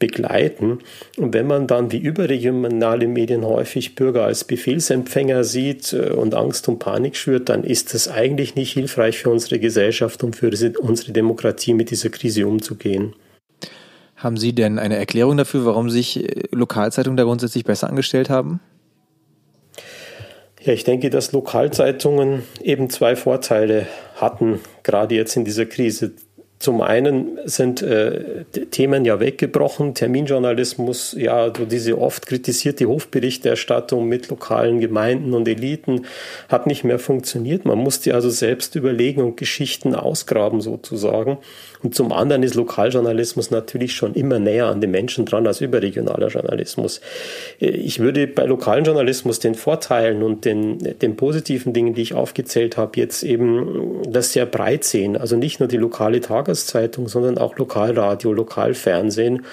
begleiten. 0.00 0.80
Und 1.16 1.32
wenn 1.32 1.46
man 1.46 1.68
dann 1.68 1.92
wie 1.92 1.98
überregionale 1.98 3.06
Medien 3.06 3.44
häufig 3.44 3.94
Bürger 3.94 4.24
als 4.24 4.42
Befehlsempfänger 4.42 5.44
sieht 5.44 5.92
äh, 5.92 6.10
und 6.10 6.34
Angst 6.34 6.66
und 6.68 6.80
Panik 6.80 7.14
schürt, 7.14 7.48
dann 7.48 7.62
ist 7.62 7.94
das 7.94 8.08
eigentlich 8.08 8.56
nicht 8.56 8.72
hilfreich 8.72 9.18
für 9.18 9.30
unsere 9.30 9.60
Gesellschaft 9.60 10.24
und 10.24 10.34
für 10.34 10.50
unsere 10.80 11.12
Demokratie 11.12 11.74
mit 11.74 11.90
dieser 11.90 12.08
Krise 12.08 12.48
umzugehen. 12.48 13.14
Haben 14.16 14.36
Sie 14.36 14.52
denn 14.52 14.78
eine 14.78 14.96
Erklärung 14.96 15.36
dafür, 15.36 15.64
warum 15.64 15.88
sich 15.88 16.24
äh, 16.24 16.48
Lokalzeitungen 16.50 17.16
da 17.16 17.22
grundsätzlich 17.22 17.64
besser 17.64 17.88
angestellt 17.88 18.28
haben? 18.28 18.60
Ja, 20.62 20.74
ich 20.74 20.84
denke, 20.84 21.08
dass 21.08 21.32
Lokalzeitungen 21.32 22.42
eben 22.62 22.90
zwei 22.90 23.16
Vorteile 23.16 23.86
hatten, 24.16 24.60
gerade 24.82 25.14
jetzt 25.14 25.34
in 25.36 25.46
dieser 25.46 25.64
Krise. 25.64 26.12
Zum 26.60 26.82
einen 26.82 27.38
sind 27.46 27.80
äh, 27.80 28.44
Themen 28.70 29.06
ja 29.06 29.18
weggebrochen, 29.18 29.94
Terminjournalismus, 29.94 31.16
ja, 31.18 31.50
so 31.56 31.64
diese 31.64 31.98
oft 31.98 32.26
kritisierte 32.26 32.84
Hofberichterstattung 32.84 34.06
mit 34.06 34.28
lokalen 34.28 34.78
Gemeinden 34.78 35.32
und 35.32 35.48
Eliten 35.48 36.04
hat 36.50 36.66
nicht 36.66 36.84
mehr 36.84 36.98
funktioniert. 36.98 37.64
Man 37.64 37.78
musste 37.78 38.14
also 38.14 38.28
selbst 38.28 38.74
überlegen 38.74 39.22
und 39.22 39.38
Geschichten 39.38 39.94
ausgraben 39.94 40.60
sozusagen. 40.60 41.38
Und 41.82 41.94
zum 41.94 42.12
anderen 42.12 42.42
ist 42.42 42.56
Lokaljournalismus 42.56 43.50
natürlich 43.50 43.94
schon 43.94 44.12
immer 44.12 44.38
näher 44.38 44.66
an 44.66 44.82
den 44.82 44.90
Menschen 44.90 45.24
dran 45.24 45.46
als 45.46 45.62
überregionaler 45.62 46.28
Journalismus. 46.28 47.00
Ich 47.58 48.00
würde 48.00 48.26
bei 48.26 48.44
lokalen 48.44 48.84
Journalismus 48.84 49.38
den 49.38 49.54
Vorteilen 49.54 50.22
und 50.22 50.44
den, 50.44 50.76
den 50.98 51.16
positiven 51.16 51.72
Dingen, 51.72 51.94
die 51.94 52.02
ich 52.02 52.12
aufgezählt 52.12 52.76
habe, 52.76 53.00
jetzt 53.00 53.22
eben 53.22 54.02
das 54.06 54.34
sehr 54.34 54.44
breit 54.44 54.84
sehen. 54.84 55.16
Also 55.16 55.36
nicht 55.36 55.58
nur 55.60 55.68
die 55.70 55.78
lokale 55.78 56.20
Tageszeitung, 56.50 57.08
sondern 57.08 57.38
auch 57.38 57.56
Lokalradio, 57.56 58.32
Lokalfernsehen 58.32 59.44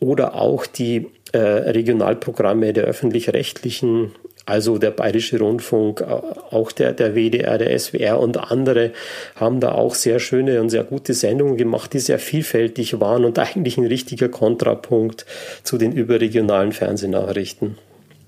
oder 0.00 0.34
auch 0.34 0.66
die 0.66 1.08
äh, 1.32 1.38
Regionalprogramme 1.38 2.72
der 2.72 2.84
öffentlich-rechtlichen 2.84 4.12
also 4.44 4.76
der 4.76 4.90
Bayerische 4.90 5.38
Rundfunk, 5.38 6.00
äh, 6.00 6.04
auch 6.04 6.72
der, 6.72 6.92
der 6.92 7.14
WDR, 7.14 7.58
der 7.58 7.78
SWR 7.78 8.18
und 8.18 8.36
andere 8.50 8.90
haben 9.36 9.60
da 9.60 9.70
auch 9.70 9.94
sehr 9.94 10.18
schöne 10.18 10.60
und 10.60 10.68
sehr 10.68 10.82
gute 10.82 11.14
Sendungen 11.14 11.56
gemacht, 11.56 11.92
die 11.92 12.00
sehr 12.00 12.18
vielfältig 12.18 13.00
waren 13.00 13.24
und 13.24 13.38
eigentlich 13.38 13.78
ein 13.78 13.86
richtiger 13.86 14.28
Kontrapunkt 14.28 15.26
zu 15.62 15.78
den 15.78 15.92
überregionalen 15.92 16.72
Fernsehnachrichten. 16.72 17.78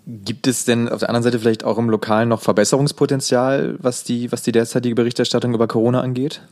Gibt 0.07 0.47
es 0.47 0.67
denn 0.67 0.89
auf 0.89 1.01
der 1.01 1.09
anderen 1.09 1.25
Seite 1.25 1.41
vielleicht 1.41 1.65
auch 1.65 1.79
im 1.79 1.89
Lokalen 1.89 2.29
noch 2.29 2.43
Verbesserungspotenzial, 2.43 3.77
was 3.79 4.05
die, 4.05 4.31
was 4.31 4.43
die 4.43 4.53
derzeitige 4.53 4.95
Berichterstattung 4.95 5.55
über 5.55 5.67
Corona 5.67 6.03
angeht? 6.03 6.43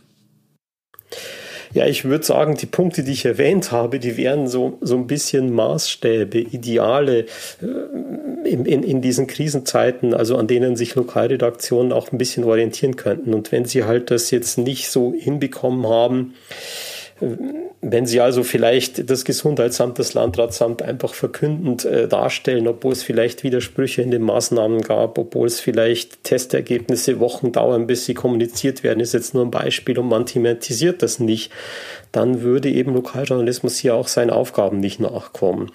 Ja, 1.74 1.86
ich 1.86 2.04
würde 2.04 2.24
sagen, 2.24 2.56
die 2.56 2.66
Punkte, 2.66 3.02
die 3.02 3.12
ich 3.12 3.24
erwähnt 3.24 3.72
habe, 3.72 3.98
die 3.98 4.16
wären 4.16 4.46
so, 4.46 4.78
so 4.80 4.96
ein 4.96 5.06
bisschen 5.06 5.54
Maßstäbe, 5.54 6.38
Ideale 6.38 7.20
äh, 7.62 8.48
in, 8.48 8.66
in, 8.66 8.82
in 8.82 9.00
diesen 9.00 9.26
Krisenzeiten, 9.26 10.12
also 10.12 10.36
an 10.36 10.46
denen 10.46 10.76
sich 10.76 10.94
Lokalredaktionen 10.94 11.92
auch 11.92 12.12
ein 12.12 12.18
bisschen 12.18 12.44
orientieren 12.44 12.96
könnten. 12.96 13.32
Und 13.32 13.52
wenn 13.52 13.64
sie 13.64 13.84
halt 13.84 14.10
das 14.10 14.30
jetzt 14.30 14.58
nicht 14.58 14.90
so 14.90 15.14
hinbekommen 15.16 15.86
haben, 15.86 16.34
wenn 17.80 18.06
Sie 18.06 18.20
also 18.20 18.42
vielleicht 18.42 19.10
das 19.10 19.24
Gesundheitsamt, 19.24 19.98
das 19.98 20.14
Landratsamt 20.14 20.82
einfach 20.82 21.14
verkündend 21.14 21.84
äh, 21.84 22.08
darstellen, 22.08 22.66
obwohl 22.68 22.92
es 22.92 23.02
vielleicht 23.02 23.42
Widersprüche 23.42 24.02
in 24.02 24.10
den 24.10 24.22
Maßnahmen 24.22 24.82
gab, 24.82 25.18
obwohl 25.18 25.46
es 25.46 25.60
vielleicht 25.60 26.24
Testergebnisse 26.24 27.20
Wochen 27.20 27.52
dauern, 27.52 27.86
bis 27.86 28.04
sie 28.04 28.14
kommuniziert 28.14 28.82
werden, 28.82 29.00
ist 29.00 29.14
jetzt 29.14 29.34
nur 29.34 29.44
ein 29.44 29.50
Beispiel 29.50 29.98
und 29.98 30.08
man 30.08 30.26
thematisiert 30.26 31.02
das 31.02 31.18
nicht, 31.18 31.52
dann 32.12 32.42
würde 32.42 32.70
eben 32.70 32.94
Lokaljournalismus 32.94 33.78
hier 33.78 33.94
auch 33.94 34.08
seinen 34.08 34.30
Aufgaben 34.30 34.80
nicht 34.80 35.00
nachkommen. 35.00 35.70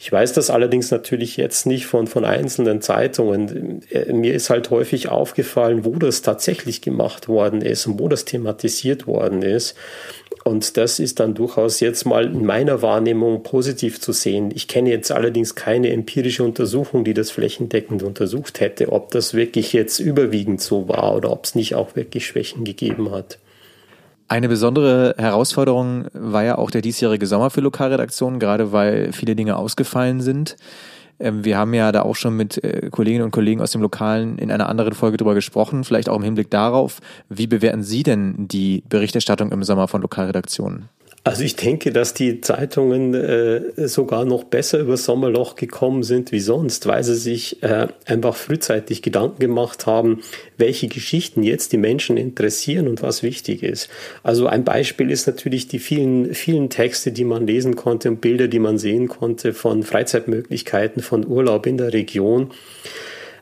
Ich 0.00 0.12
weiß 0.12 0.32
das 0.32 0.50
allerdings 0.50 0.90
natürlich 0.90 1.36
jetzt 1.36 1.66
nicht 1.66 1.86
von, 1.86 2.06
von 2.06 2.24
einzelnen 2.24 2.80
Zeitungen. 2.80 3.82
Äh, 3.90 4.12
mir 4.12 4.34
ist 4.34 4.48
halt 4.50 4.70
häufig 4.70 5.08
aufgefallen, 5.08 5.84
wo 5.84 5.96
das 5.96 6.22
tatsächlich 6.22 6.82
gemacht 6.82 7.28
worden 7.28 7.62
ist 7.62 7.86
und 7.86 7.98
wo 7.98 8.08
das 8.08 8.24
thematisiert 8.24 9.06
worden 9.06 9.42
ist. 9.42 9.76
Und 10.44 10.76
das 10.76 10.98
ist 10.98 11.20
dann 11.20 11.34
durchaus 11.34 11.80
jetzt 11.80 12.06
mal 12.06 12.26
in 12.26 12.44
meiner 12.44 12.82
Wahrnehmung 12.82 13.42
positiv 13.42 14.00
zu 14.00 14.12
sehen. 14.12 14.50
Ich 14.54 14.68
kenne 14.68 14.90
jetzt 14.90 15.10
allerdings 15.12 15.54
keine 15.54 15.90
empirische 15.90 16.44
Untersuchung, 16.44 17.04
die 17.04 17.14
das 17.14 17.30
flächendeckend 17.30 18.02
untersucht 18.02 18.60
hätte, 18.60 18.92
ob 18.92 19.10
das 19.10 19.34
wirklich 19.34 19.72
jetzt 19.72 19.98
überwiegend 19.98 20.60
so 20.60 20.88
war 20.88 21.16
oder 21.16 21.30
ob 21.30 21.44
es 21.44 21.54
nicht 21.54 21.74
auch 21.74 21.96
wirklich 21.96 22.26
Schwächen 22.26 22.64
gegeben 22.64 23.10
hat. 23.10 23.38
Eine 24.30 24.48
besondere 24.48 25.14
Herausforderung 25.16 26.06
war 26.12 26.44
ja 26.44 26.58
auch 26.58 26.70
der 26.70 26.82
diesjährige 26.82 27.26
Sommer 27.26 27.48
für 27.48 27.62
Lokalredaktionen, 27.62 28.38
gerade 28.38 28.72
weil 28.72 29.12
viele 29.12 29.34
Dinge 29.34 29.56
ausgefallen 29.56 30.20
sind. 30.20 30.56
Ähm, 31.20 31.44
wir 31.44 31.58
haben 31.58 31.74
ja 31.74 31.92
da 31.92 32.02
auch 32.02 32.16
schon 32.16 32.36
mit 32.36 32.62
äh, 32.62 32.88
Kolleginnen 32.90 33.24
und 33.24 33.30
Kollegen 33.30 33.60
aus 33.60 33.72
dem 33.72 33.82
Lokalen 33.82 34.38
in 34.38 34.50
einer 34.50 34.68
anderen 34.68 34.94
Folge 34.94 35.16
drüber 35.16 35.34
gesprochen, 35.34 35.84
vielleicht 35.84 36.08
auch 36.08 36.16
im 36.16 36.22
Hinblick 36.22 36.50
darauf. 36.50 37.00
Wie 37.28 37.46
bewerten 37.46 37.82
Sie 37.82 38.02
denn 38.02 38.48
die 38.48 38.82
Berichterstattung 38.88 39.52
im 39.52 39.62
Sommer 39.62 39.88
von 39.88 40.02
Lokalredaktionen? 40.02 40.88
Also 41.24 41.42
ich 41.42 41.56
denke, 41.56 41.92
dass 41.92 42.14
die 42.14 42.40
Zeitungen 42.40 43.12
äh, 43.12 43.88
sogar 43.88 44.24
noch 44.24 44.44
besser 44.44 44.78
über 44.78 44.96
Sommerloch 44.96 45.56
gekommen 45.56 46.02
sind 46.02 46.32
wie 46.32 46.40
sonst, 46.40 46.86
weil 46.86 47.02
sie 47.04 47.16
sich 47.16 47.62
äh, 47.62 47.88
einfach 48.06 48.36
frühzeitig 48.36 49.02
Gedanken 49.02 49.40
gemacht 49.40 49.86
haben, 49.86 50.20
welche 50.56 50.88
Geschichten 50.88 51.42
jetzt 51.42 51.72
die 51.72 51.76
Menschen 51.76 52.16
interessieren 52.16 52.88
und 52.88 53.02
was 53.02 53.22
wichtig 53.22 53.62
ist. 53.62 53.90
Also 54.22 54.46
ein 54.46 54.64
Beispiel 54.64 55.10
ist 55.10 55.26
natürlich 55.26 55.68
die 55.68 55.80
vielen, 55.80 56.34
vielen 56.34 56.70
Texte, 56.70 57.12
die 57.12 57.24
man 57.24 57.46
lesen 57.46 57.76
konnte 57.76 58.08
und 58.08 58.20
Bilder, 58.20 58.48
die 58.48 58.60
man 58.60 58.78
sehen 58.78 59.08
konnte 59.08 59.52
von 59.52 59.82
Freizeitmöglichkeiten, 59.82 61.02
von 61.02 61.26
Urlaub 61.26 61.66
in 61.66 61.78
der 61.78 61.92
Region. 61.92 62.52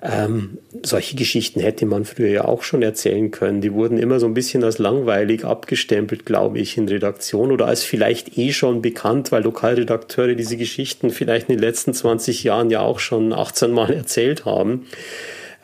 Ähm, 0.02 0.58
solche 0.82 1.16
Geschichten 1.16 1.60
hätte 1.60 1.86
man 1.86 2.04
früher 2.04 2.28
ja 2.28 2.44
auch 2.44 2.62
schon 2.62 2.82
erzählen 2.82 3.30
können. 3.30 3.60
Die 3.60 3.72
wurden 3.72 3.98
immer 3.98 4.20
so 4.20 4.26
ein 4.26 4.34
bisschen 4.34 4.62
als 4.62 4.78
langweilig 4.78 5.44
abgestempelt, 5.44 6.26
glaube 6.26 6.58
ich, 6.58 6.76
in 6.76 6.88
Redaktion 6.88 7.52
oder 7.52 7.66
als 7.66 7.82
vielleicht 7.82 8.36
eh 8.38 8.52
schon 8.52 8.82
bekannt, 8.82 9.32
weil 9.32 9.42
Lokalredakteure 9.42 10.34
diese 10.34 10.56
Geschichten 10.56 11.10
vielleicht 11.10 11.48
in 11.48 11.56
den 11.56 11.62
letzten 11.62 11.94
20 11.94 12.44
Jahren 12.44 12.70
ja 12.70 12.80
auch 12.80 12.98
schon 12.98 13.32
18 13.32 13.70
Mal 13.70 13.90
erzählt 13.94 14.44
haben 14.44 14.86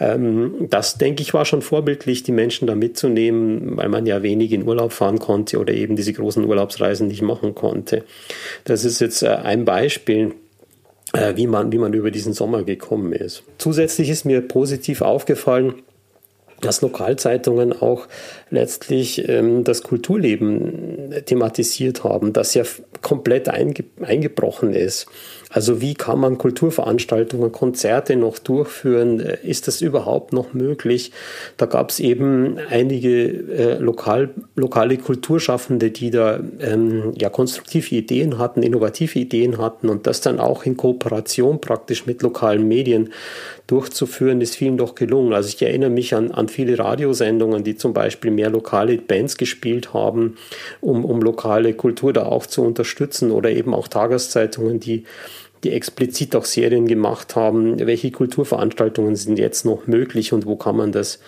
ähm, 0.01 0.67
das, 0.69 0.99
denke 0.99 1.23
ich, 1.23 1.33
war 1.33 1.45
schon 1.45 1.63
vorbildlich, 1.63 2.25
die 2.25 2.33
Menschen 2.33 2.67
da 2.67 2.75
mitzunehmen, 2.75 3.77
weil 3.77 3.89
man 3.89 4.05
ja 4.05 4.23
wenig 4.23 4.53
in 4.53 4.67
Urlaub 4.67 4.93
fahren 4.93 5.19
konnte 5.19 5.59
oder 5.59 5.73
eben 5.73 5.95
diese 5.95 6.13
großen 6.13 6.45
Urlaubsreisen 6.45 7.07
nicht 7.07 7.23
machen 7.23 7.55
konnte. 7.55 8.05
Das 8.65 8.85
ist 8.85 9.01
jetzt 9.01 9.23
äh, 9.23 9.29
ein 9.29 9.65
Beispiel 9.65 10.35
äh, 11.13 11.37
wie, 11.37 11.47
man, 11.47 11.73
wie 11.73 11.79
man 11.79 11.93
über 11.93 12.11
diesen 12.11 12.33
Sommer 12.33 12.63
gekommen 12.65 13.13
ist. 13.13 13.43
Zusätzlich 13.59 14.09
ist 14.09 14.25
mir 14.25 14.41
positiv 14.41 15.03
aufgefallen, 15.03 15.75
dass 16.61 16.81
Lokalzeitungen 16.81 17.73
auch 17.73 18.07
letztlich 18.51 19.29
ähm, 19.29 19.65
das 19.65 19.83
Kulturleben 19.83 21.13
thematisiert 21.27 22.05
haben, 22.05 22.33
das 22.33 22.55
ja 22.55 22.63
komplett 23.03 23.49
einge 23.49 23.85
eingebrochen 24.01 24.73
ist. 24.73 25.07
Also 25.51 25.83
wie 25.83 25.93
kann 25.93 26.19
man 26.19 26.39
Kulturveranstaltungen, 26.39 27.53
Konzerte 27.53 28.17
noch 28.17 28.39
durchführen? 28.39 29.21
Ist 29.21 29.69
das 29.69 29.83
überhaupt 29.83 30.33
noch 30.33 30.55
möglich? 30.55 31.13
Da 31.59 31.67
gab 31.67 31.91
es 31.91 32.01
eben 32.01 32.57
einige 32.71 33.27
äh, 33.27 33.79
lokal, 33.79 34.31
lokale 34.57 34.97
Kulturschaffende, 34.97 35.91
die 35.91 36.11
da 36.11 36.41
ähm, 36.61 37.13
ja 37.19 37.29
konstruktive 37.29 37.95
Ideen 37.95 38.39
hatten, 38.39 38.63
innovative 38.63 39.19
Ideen 39.19 39.59
hatten 39.59 39.91
und 39.91 40.07
das 40.07 40.23
dann 40.23 40.41
auch 40.41 40.65
in 40.65 40.79
Kooperation 40.79 41.61
praktisch 41.61 42.07
mit 42.07 42.23
lokalen 42.23 42.67
Medien 42.67 43.11
durchzuführen, 43.67 44.41
ist 44.41 44.57
vielen 44.57 44.79
doch 44.79 44.95
gelungen. 44.95 45.35
Also 45.35 45.49
ich 45.49 45.61
erinnere 45.61 45.91
mich 45.91 46.15
an, 46.15 46.31
an 46.31 46.49
viele 46.49 46.79
Radiosendungen, 46.79 47.63
die 47.63 47.77
zum 47.77 47.93
Beispiel 47.93 48.31
mehr 48.31 48.51
lokale 48.51 48.97
Bands 48.97 49.37
gespielt 49.37 49.93
haben, 49.93 50.37
um, 50.81 51.05
um 51.05 51.21
lokale 51.21 51.75
Kultur 51.75 52.13
da 52.13 52.25
auch 52.25 52.47
zu 52.47 52.63
unterstützen 52.63 52.92
oder 53.31 53.51
eben 53.51 53.75
auch 53.75 53.89
Tageszeitungen, 53.89 54.81
die 54.81 55.05
die 55.65 55.71
explizit 55.71 56.35
auch 56.35 56.45
Serien 56.45 56.89
gemacht 56.89 57.37
haben, 57.37 57.79
welche 57.87 58.11
Kulturveranstaltungen 58.11 59.15
sind 59.15 59.39
jetzt 59.39 59.65
noch 59.65 59.87
möglich 59.87 60.33
und 60.33 60.45
wo 60.45 60.57
kann 60.57 60.77
man 60.77 60.91
das 60.91 61.21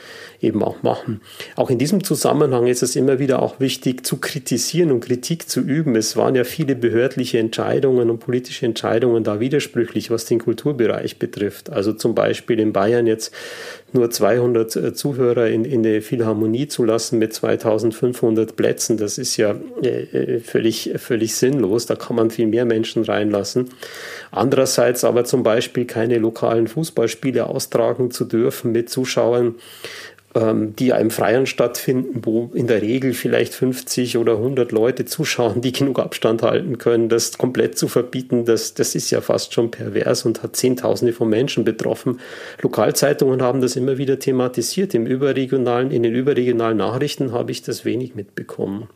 eben 0.44 0.62
auch 0.62 0.82
machen. 0.82 1.20
Auch 1.56 1.70
in 1.70 1.78
diesem 1.78 2.04
Zusammenhang 2.04 2.66
ist 2.66 2.82
es 2.82 2.96
immer 2.96 3.18
wieder 3.18 3.42
auch 3.42 3.60
wichtig 3.60 4.06
zu 4.06 4.18
kritisieren 4.18 4.92
und 4.92 5.00
Kritik 5.00 5.48
zu 5.48 5.60
üben. 5.60 5.96
Es 5.96 6.16
waren 6.16 6.34
ja 6.34 6.44
viele 6.44 6.76
behördliche 6.76 7.38
Entscheidungen 7.38 8.10
und 8.10 8.20
politische 8.20 8.66
Entscheidungen 8.66 9.24
da 9.24 9.40
widersprüchlich, 9.40 10.10
was 10.10 10.26
den 10.26 10.38
Kulturbereich 10.38 11.18
betrifft. 11.18 11.70
Also 11.70 11.92
zum 11.92 12.14
Beispiel 12.14 12.60
in 12.60 12.72
Bayern 12.72 13.06
jetzt 13.06 13.32
nur 13.94 14.10
200 14.10 14.76
äh, 14.76 14.92
Zuhörer 14.92 15.48
in, 15.48 15.64
in 15.64 15.86
eine 15.86 16.02
Philharmonie 16.02 16.66
zu 16.66 16.84
lassen 16.84 17.18
mit 17.18 17.32
2500 17.32 18.56
Plätzen. 18.56 18.96
Das 18.96 19.18
ist 19.18 19.36
ja 19.36 19.54
äh, 19.82 19.86
äh, 19.86 20.40
völlig, 20.40 20.92
völlig 20.96 21.36
sinnlos. 21.36 21.86
Da 21.86 21.94
kann 21.94 22.16
man 22.16 22.30
viel 22.30 22.46
mehr 22.46 22.64
Menschen 22.64 23.04
reinlassen. 23.04 23.70
Andererseits 24.32 25.04
aber 25.04 25.24
zum 25.24 25.44
Beispiel 25.44 25.84
keine 25.84 26.18
lokalen 26.18 26.66
Fußballspiele 26.66 27.46
austragen 27.46 28.10
zu 28.10 28.24
dürfen 28.24 28.72
mit 28.72 28.90
Zuschauern, 28.90 29.54
die 30.34 30.86
ja 30.86 30.96
im 30.96 31.10
Freien 31.10 31.46
stattfinden, 31.46 32.22
wo 32.24 32.50
in 32.54 32.66
der 32.66 32.82
Regel 32.82 33.14
vielleicht 33.14 33.54
50 33.54 34.18
oder 34.18 34.32
100 34.32 34.72
Leute 34.72 35.04
zuschauen, 35.04 35.60
die 35.60 35.70
genug 35.72 36.00
Abstand 36.00 36.42
halten 36.42 36.78
können, 36.78 37.08
das 37.08 37.38
komplett 37.38 37.78
zu 37.78 37.86
verbieten, 37.86 38.44
das, 38.44 38.74
das 38.74 38.96
ist 38.96 39.10
ja 39.10 39.20
fast 39.20 39.54
schon 39.54 39.70
pervers 39.70 40.24
und 40.24 40.42
hat 40.42 40.56
Zehntausende 40.56 41.12
von 41.12 41.28
Menschen 41.28 41.64
betroffen. 41.64 42.18
Lokalzeitungen 42.62 43.42
haben 43.42 43.60
das 43.60 43.76
immer 43.76 43.96
wieder 43.96 44.18
thematisiert. 44.18 44.94
Im 44.94 45.06
überregionalen, 45.06 45.92
in 45.92 46.02
den 46.02 46.14
überregionalen 46.14 46.78
Nachrichten 46.78 47.32
habe 47.32 47.52
ich 47.52 47.62
das 47.62 47.84
wenig 47.84 48.16
mitbekommen. 48.16 48.88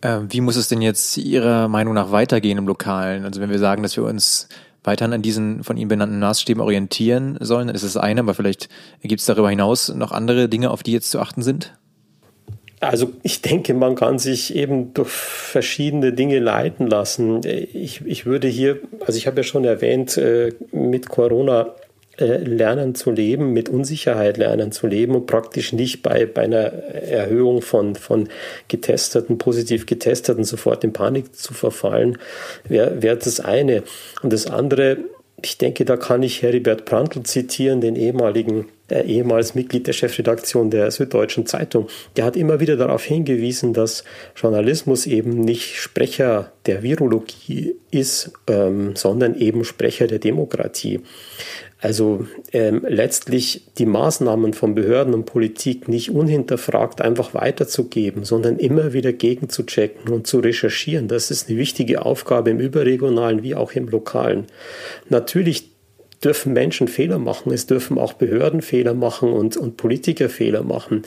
Ähm, 0.00 0.28
wie 0.30 0.40
muss 0.40 0.56
es 0.56 0.68
denn 0.68 0.80
jetzt 0.80 1.16
Ihrer 1.18 1.68
Meinung 1.68 1.92
nach 1.94 2.10
weitergehen 2.10 2.56
im 2.56 2.66
Lokalen? 2.66 3.24
Also 3.24 3.40
wenn 3.40 3.50
wir 3.50 3.58
sagen, 3.58 3.82
dass 3.82 3.96
wir 3.96 4.04
uns 4.04 4.48
weiterhin 4.84 5.12
an 5.12 5.22
diesen 5.22 5.62
von 5.64 5.76
Ihnen 5.76 5.88
benannten 5.88 6.18
Maßstäben 6.18 6.62
orientieren 6.62 7.36
sollen, 7.40 7.68
dann 7.68 7.76
ist 7.76 7.82
es 7.82 7.96
eine, 7.96 8.20
aber 8.20 8.34
vielleicht 8.34 8.68
gibt 9.02 9.20
es 9.20 9.26
darüber 9.26 9.50
hinaus 9.50 9.88
noch 9.94 10.12
andere 10.12 10.48
Dinge, 10.48 10.70
auf 10.70 10.82
die 10.82 10.92
jetzt 10.92 11.10
zu 11.10 11.20
achten 11.20 11.42
sind? 11.42 11.74
Also 12.80 13.12
ich 13.22 13.42
denke, 13.42 13.74
man 13.74 13.94
kann 13.94 14.18
sich 14.18 14.56
eben 14.56 14.92
durch 14.92 15.10
verschiedene 15.10 16.12
Dinge 16.12 16.40
leiten 16.40 16.88
lassen. 16.88 17.40
Ich, 17.44 18.04
ich 18.04 18.26
würde 18.26 18.48
hier, 18.48 18.80
also 19.06 19.16
ich 19.16 19.28
habe 19.28 19.36
ja 19.36 19.42
schon 19.44 19.64
erwähnt, 19.64 20.16
äh, 20.16 20.52
mit 20.72 21.08
Corona 21.08 21.76
lernen 22.18 22.94
zu 22.94 23.10
leben, 23.10 23.52
mit 23.52 23.68
Unsicherheit 23.68 24.36
lernen 24.36 24.70
zu 24.70 24.86
leben 24.86 25.14
und 25.14 25.26
praktisch 25.26 25.72
nicht 25.72 26.02
bei, 26.02 26.26
bei 26.26 26.42
einer 26.42 26.58
Erhöhung 26.58 27.62
von, 27.62 27.94
von 27.94 28.28
getesteten, 28.68 29.38
positiv 29.38 29.86
getesteten 29.86 30.44
sofort 30.44 30.84
in 30.84 30.92
Panik 30.92 31.34
zu 31.34 31.54
verfallen, 31.54 32.18
wäre 32.68 33.02
wär 33.02 33.16
das 33.16 33.40
eine. 33.40 33.82
Und 34.22 34.32
das 34.32 34.46
andere, 34.46 34.98
ich 35.42 35.56
denke, 35.56 35.84
da 35.84 35.96
kann 35.96 36.22
ich 36.22 36.42
Heribert 36.42 36.84
Prantl 36.84 37.22
zitieren, 37.22 37.80
den 37.80 37.96
ehemaligen, 37.96 38.66
äh, 38.88 39.04
ehemals 39.06 39.54
Mitglied 39.54 39.86
der 39.86 39.94
Chefredaktion 39.94 40.70
der 40.70 40.90
Süddeutschen 40.90 41.46
Zeitung. 41.46 41.88
Der 42.16 42.26
hat 42.26 42.36
immer 42.36 42.60
wieder 42.60 42.76
darauf 42.76 43.04
hingewiesen, 43.04 43.72
dass 43.72 44.04
Journalismus 44.36 45.06
eben 45.06 45.40
nicht 45.40 45.76
Sprecher 45.76 46.52
der 46.66 46.82
Virologie 46.82 47.74
ist, 47.90 48.32
ähm, 48.48 48.94
sondern 48.96 49.34
eben 49.34 49.64
Sprecher 49.64 50.06
der 50.06 50.18
Demokratie. 50.18 51.00
Also 51.82 52.28
ähm, 52.52 52.86
letztlich 52.88 53.66
die 53.76 53.86
Maßnahmen 53.86 54.54
von 54.54 54.76
Behörden 54.76 55.14
und 55.14 55.26
Politik 55.26 55.88
nicht 55.88 56.12
unhinterfragt 56.12 57.00
einfach 57.00 57.34
weiterzugeben, 57.34 58.22
sondern 58.22 58.58
immer 58.58 58.92
wieder 58.92 59.12
gegenzuchecken 59.12 60.14
und 60.14 60.28
zu 60.28 60.38
recherchieren. 60.38 61.08
Das 61.08 61.32
ist 61.32 61.48
eine 61.48 61.58
wichtige 61.58 62.06
Aufgabe 62.06 62.50
im 62.50 62.60
überregionalen 62.60 63.42
wie 63.42 63.56
auch 63.56 63.72
im 63.72 63.88
lokalen. 63.88 64.46
Natürlich 65.08 65.72
dürfen 66.24 66.52
Menschen 66.52 66.86
Fehler 66.86 67.18
machen, 67.18 67.52
es 67.52 67.66
dürfen 67.66 67.98
auch 67.98 68.12
Behörden 68.12 68.62
Fehler 68.62 68.94
machen 68.94 69.32
und, 69.32 69.56
und 69.56 69.76
Politiker 69.76 70.28
Fehler 70.28 70.62
machen. 70.62 71.02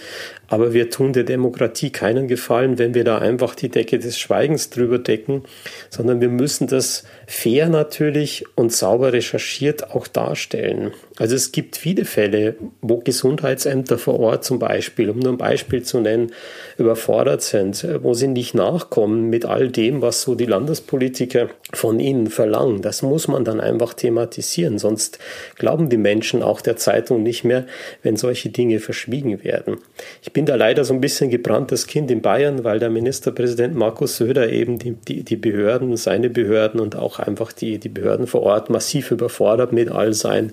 Aber 0.48 0.74
wir 0.74 0.90
tun 0.90 1.14
der 1.14 1.24
Demokratie 1.24 1.90
keinen 1.90 2.28
Gefallen, 2.28 2.78
wenn 2.78 2.94
wir 2.94 3.04
da 3.04 3.18
einfach 3.18 3.56
die 3.56 3.70
Decke 3.70 4.00
des 4.00 4.20
Schweigens 4.20 4.70
drüber 4.70 5.00
decken, 5.00 5.44
sondern 5.90 6.22
wir 6.22 6.30
müssen 6.30 6.68
das 6.68 7.04
fair 7.28 7.70
natürlich 7.70 8.46
und 8.56 8.72
sauber 8.72 9.14
recherchiert 9.14 9.92
auch 9.92 10.08
darstellen. 10.08 10.92
Also 11.18 11.36
es 11.36 11.52
gibt 11.52 11.78
viele 11.78 12.06
Fälle, 12.06 12.56
wo 12.82 12.98
Gesundheitsämter 12.98 13.98
vor 13.98 14.20
Ort 14.20 14.44
zum 14.44 14.60
Beispiel, 14.60 15.10
um 15.10 15.20
nur 15.20 15.32
ein 15.32 15.38
Beispiel 15.38 15.82
zu 15.82 16.02
nennen, 16.02 16.32
überfordert 16.78 17.42
sind, 17.42 17.88
wo 18.02 18.14
sie 18.14 18.28
nicht 18.28 18.54
nachkommen 18.54 19.30
mit 19.30 19.46
all 19.46 19.70
dem, 19.70 20.02
was 20.02 20.22
so 20.22 20.36
die 20.36 20.46
Landespolitiker 20.46 21.50
von 21.74 22.00
ihnen 22.00 22.28
verlangen. 22.28 22.82
Das 22.82 23.02
muss 23.02 23.30
man 23.30 23.46
dann 23.46 23.62
einfach 23.62 23.94
thematisieren, 23.94 24.78
sonst 24.78 25.20
glauben 25.56 25.90
die 25.90 25.98
Menschen 25.98 26.44
auch 26.44 26.60
der 26.60 26.76
Zeitung 26.76 27.24
nicht 27.24 27.46
mehr, 27.46 27.66
wenn 28.04 28.18
solche 28.18 28.50
Dinge 28.50 28.80
verschwiegen 28.80 29.44
werden. 29.44 29.78
Ich 30.22 30.34
bin 30.36 30.46
da 30.46 30.56
leider 30.56 30.84
so 30.84 30.94
ein 30.94 31.00
bisschen 31.00 31.30
gebranntes 31.30 31.88
Kind 31.88 32.12
in 32.12 32.22
Bayern, 32.22 32.66
weil 32.66 32.78
der 32.78 32.90
Ministerpräsident 32.90 33.74
Markus 33.74 34.18
Söder 34.18 34.52
eben 34.52 34.78
die, 34.78 34.92
die, 34.92 35.24
die 35.24 35.38
Behörden, 35.38 35.96
seine 35.96 36.30
Behörden 36.30 36.82
und 36.82 36.98
auch 36.98 37.20
einfach 37.20 37.54
die, 37.54 37.78
die 37.78 37.88
Behörden 37.88 38.28
vor 38.28 38.44
Ort 38.44 38.70
massiv 38.70 39.12
überfordert 39.12 39.72
mit 39.72 39.90
all 39.90 40.12
seinen 40.12 40.52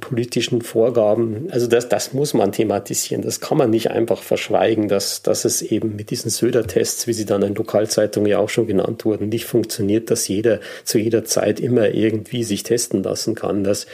politischen 0.00 0.60
Vorgaben. 0.60 1.46
Also 1.52 1.68
das, 1.68 1.88
das 1.88 2.12
muss 2.12 2.34
man 2.34 2.50
thematisieren. 2.50 3.22
Das 3.22 3.40
kann 3.40 3.58
man 3.58 3.70
nicht 3.70 3.92
einfach 3.92 4.20
verschweigen, 4.20 4.88
dass, 4.88 5.22
dass 5.22 5.44
es 5.44 5.62
eben 5.62 5.94
mit 5.94 6.10
diesen 6.10 6.32
Söder-Tests, 6.32 7.06
wie 7.06 7.12
sie 7.12 7.24
dann 7.24 7.42
in 7.42 7.54
Lokalzeitungen 7.54 8.28
ja 8.28 8.40
auch 8.40 8.48
schon 8.48 8.66
genannt 8.66 9.04
wurden, 9.04 9.28
nicht 9.28 9.44
funktioniert, 9.44 10.10
dass 10.10 10.26
jeder 10.26 10.58
zu 10.82 10.98
jeder 10.98 11.24
Zeit 11.24 11.60
immer 11.60 11.90
irgendwie 11.90 12.42
sich 12.42 12.64
testen 12.64 13.04
lassen 13.04 13.36
kann. 13.36 13.62
Das 13.62 13.86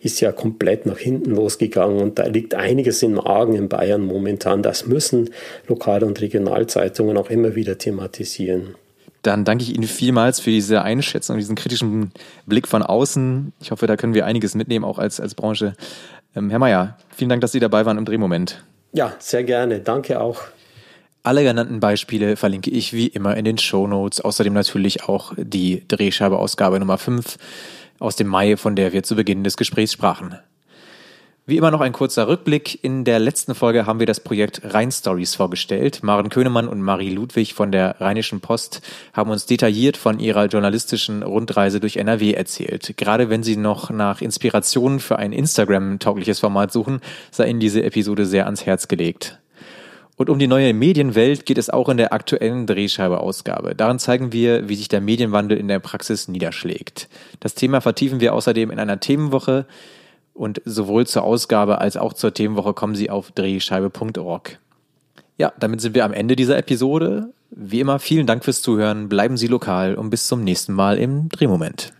ist 0.00 0.20
ja 0.20 0.32
komplett 0.32 0.86
nach 0.86 0.98
hinten 0.98 1.30
losgegangen 1.30 2.00
und 2.00 2.18
da 2.18 2.26
liegt 2.26 2.56
einiges 2.56 3.00
im 3.04 3.20
Argen 3.20 3.54
in 3.54 3.68
Bayern 3.68 4.02
momentan. 4.02 4.64
Das 4.72 4.86
müssen 4.86 5.28
Lokal- 5.68 6.02
und 6.02 6.18
Regionalzeitungen 6.22 7.18
auch 7.18 7.28
immer 7.28 7.54
wieder 7.54 7.76
thematisieren. 7.76 8.74
Dann 9.20 9.44
danke 9.44 9.64
ich 9.64 9.74
Ihnen 9.74 9.86
vielmals 9.86 10.40
für 10.40 10.48
diese 10.48 10.80
Einschätzung, 10.80 11.36
diesen 11.36 11.56
kritischen 11.56 12.10
Blick 12.46 12.66
von 12.66 12.82
außen. 12.82 13.52
Ich 13.60 13.70
hoffe, 13.70 13.86
da 13.86 13.98
können 13.98 14.14
wir 14.14 14.24
einiges 14.24 14.54
mitnehmen, 14.54 14.86
auch 14.86 14.98
als, 14.98 15.20
als 15.20 15.34
Branche. 15.34 15.74
Ähm, 16.34 16.48
Herr 16.48 16.58
Mayer, 16.58 16.96
vielen 17.14 17.28
Dank, 17.28 17.42
dass 17.42 17.52
Sie 17.52 17.60
dabei 17.60 17.84
waren 17.84 17.98
im 17.98 18.06
Drehmoment. 18.06 18.64
Ja, 18.94 19.14
sehr 19.18 19.44
gerne. 19.44 19.80
Danke 19.80 20.18
auch. 20.22 20.40
Alle 21.22 21.42
genannten 21.42 21.78
Beispiele 21.78 22.36
verlinke 22.36 22.70
ich 22.70 22.94
wie 22.94 23.08
immer 23.08 23.36
in 23.36 23.44
den 23.44 23.58
Show 23.58 23.86
Notes. 23.86 24.22
Außerdem 24.22 24.54
natürlich 24.54 25.04
auch 25.04 25.34
die 25.36 25.86
Drehscheibe-Ausgabe 25.86 26.80
Nummer 26.80 26.96
5 26.96 27.36
aus 27.98 28.16
dem 28.16 28.28
Mai, 28.28 28.56
von 28.56 28.74
der 28.74 28.94
wir 28.94 29.02
zu 29.02 29.16
Beginn 29.16 29.44
des 29.44 29.58
Gesprächs 29.58 29.92
sprachen. 29.92 30.38
Wie 31.44 31.56
immer 31.56 31.72
noch 31.72 31.80
ein 31.80 31.92
kurzer 31.92 32.28
Rückblick. 32.28 32.84
In 32.84 33.02
der 33.02 33.18
letzten 33.18 33.56
Folge 33.56 33.84
haben 33.84 33.98
wir 33.98 34.06
das 34.06 34.20
Projekt 34.20 34.62
Rhein 34.62 34.92
Stories 34.92 35.34
vorgestellt. 35.34 36.04
Maren 36.04 36.28
Könemann 36.28 36.68
und 36.68 36.80
Marie 36.80 37.10
Ludwig 37.10 37.54
von 37.54 37.72
der 37.72 38.00
Rheinischen 38.00 38.40
Post 38.40 38.80
haben 39.12 39.32
uns 39.32 39.44
detailliert 39.44 39.96
von 39.96 40.20
ihrer 40.20 40.46
journalistischen 40.46 41.24
Rundreise 41.24 41.80
durch 41.80 41.96
NRW 41.96 42.34
erzählt. 42.34 42.96
Gerade 42.96 43.28
wenn 43.28 43.42
Sie 43.42 43.56
noch 43.56 43.90
nach 43.90 44.22
Inspirationen 44.22 45.00
für 45.00 45.18
ein 45.18 45.32
Instagram-taugliches 45.32 46.38
Format 46.38 46.70
suchen, 46.70 47.00
sei 47.32 47.48
Ihnen 47.48 47.58
diese 47.58 47.82
Episode 47.82 48.24
sehr 48.24 48.44
ans 48.44 48.64
Herz 48.64 48.86
gelegt. 48.86 49.40
Und 50.14 50.30
um 50.30 50.38
die 50.38 50.46
neue 50.46 50.72
Medienwelt 50.72 51.44
geht 51.44 51.58
es 51.58 51.70
auch 51.70 51.88
in 51.88 51.96
der 51.96 52.12
aktuellen 52.12 52.68
Drehscheibe-Ausgabe. 52.68 53.74
Daran 53.74 53.98
zeigen 53.98 54.32
wir, 54.32 54.68
wie 54.68 54.76
sich 54.76 54.86
der 54.86 55.00
Medienwandel 55.00 55.58
in 55.58 55.66
der 55.66 55.80
Praxis 55.80 56.28
niederschlägt. 56.28 57.08
Das 57.40 57.56
Thema 57.56 57.80
vertiefen 57.80 58.20
wir 58.20 58.32
außerdem 58.32 58.70
in 58.70 58.78
einer 58.78 59.00
Themenwoche. 59.00 59.66
Und 60.34 60.62
sowohl 60.64 61.06
zur 61.06 61.24
Ausgabe 61.24 61.80
als 61.80 61.96
auch 61.96 62.12
zur 62.14 62.32
Themenwoche 62.32 62.74
kommen 62.74 62.94
Sie 62.94 63.10
auf 63.10 63.32
drehscheibe.org. 63.32 64.58
Ja, 65.38 65.52
damit 65.58 65.80
sind 65.80 65.94
wir 65.94 66.04
am 66.04 66.12
Ende 66.12 66.36
dieser 66.36 66.56
Episode. 66.56 67.32
Wie 67.50 67.80
immer, 67.80 67.98
vielen 67.98 68.26
Dank 68.26 68.44
fürs 68.44 68.62
Zuhören, 68.62 69.08
bleiben 69.08 69.36
Sie 69.36 69.46
lokal 69.46 69.94
und 69.94 70.10
bis 70.10 70.26
zum 70.26 70.42
nächsten 70.42 70.72
Mal 70.72 70.98
im 70.98 71.28
Drehmoment. 71.28 71.92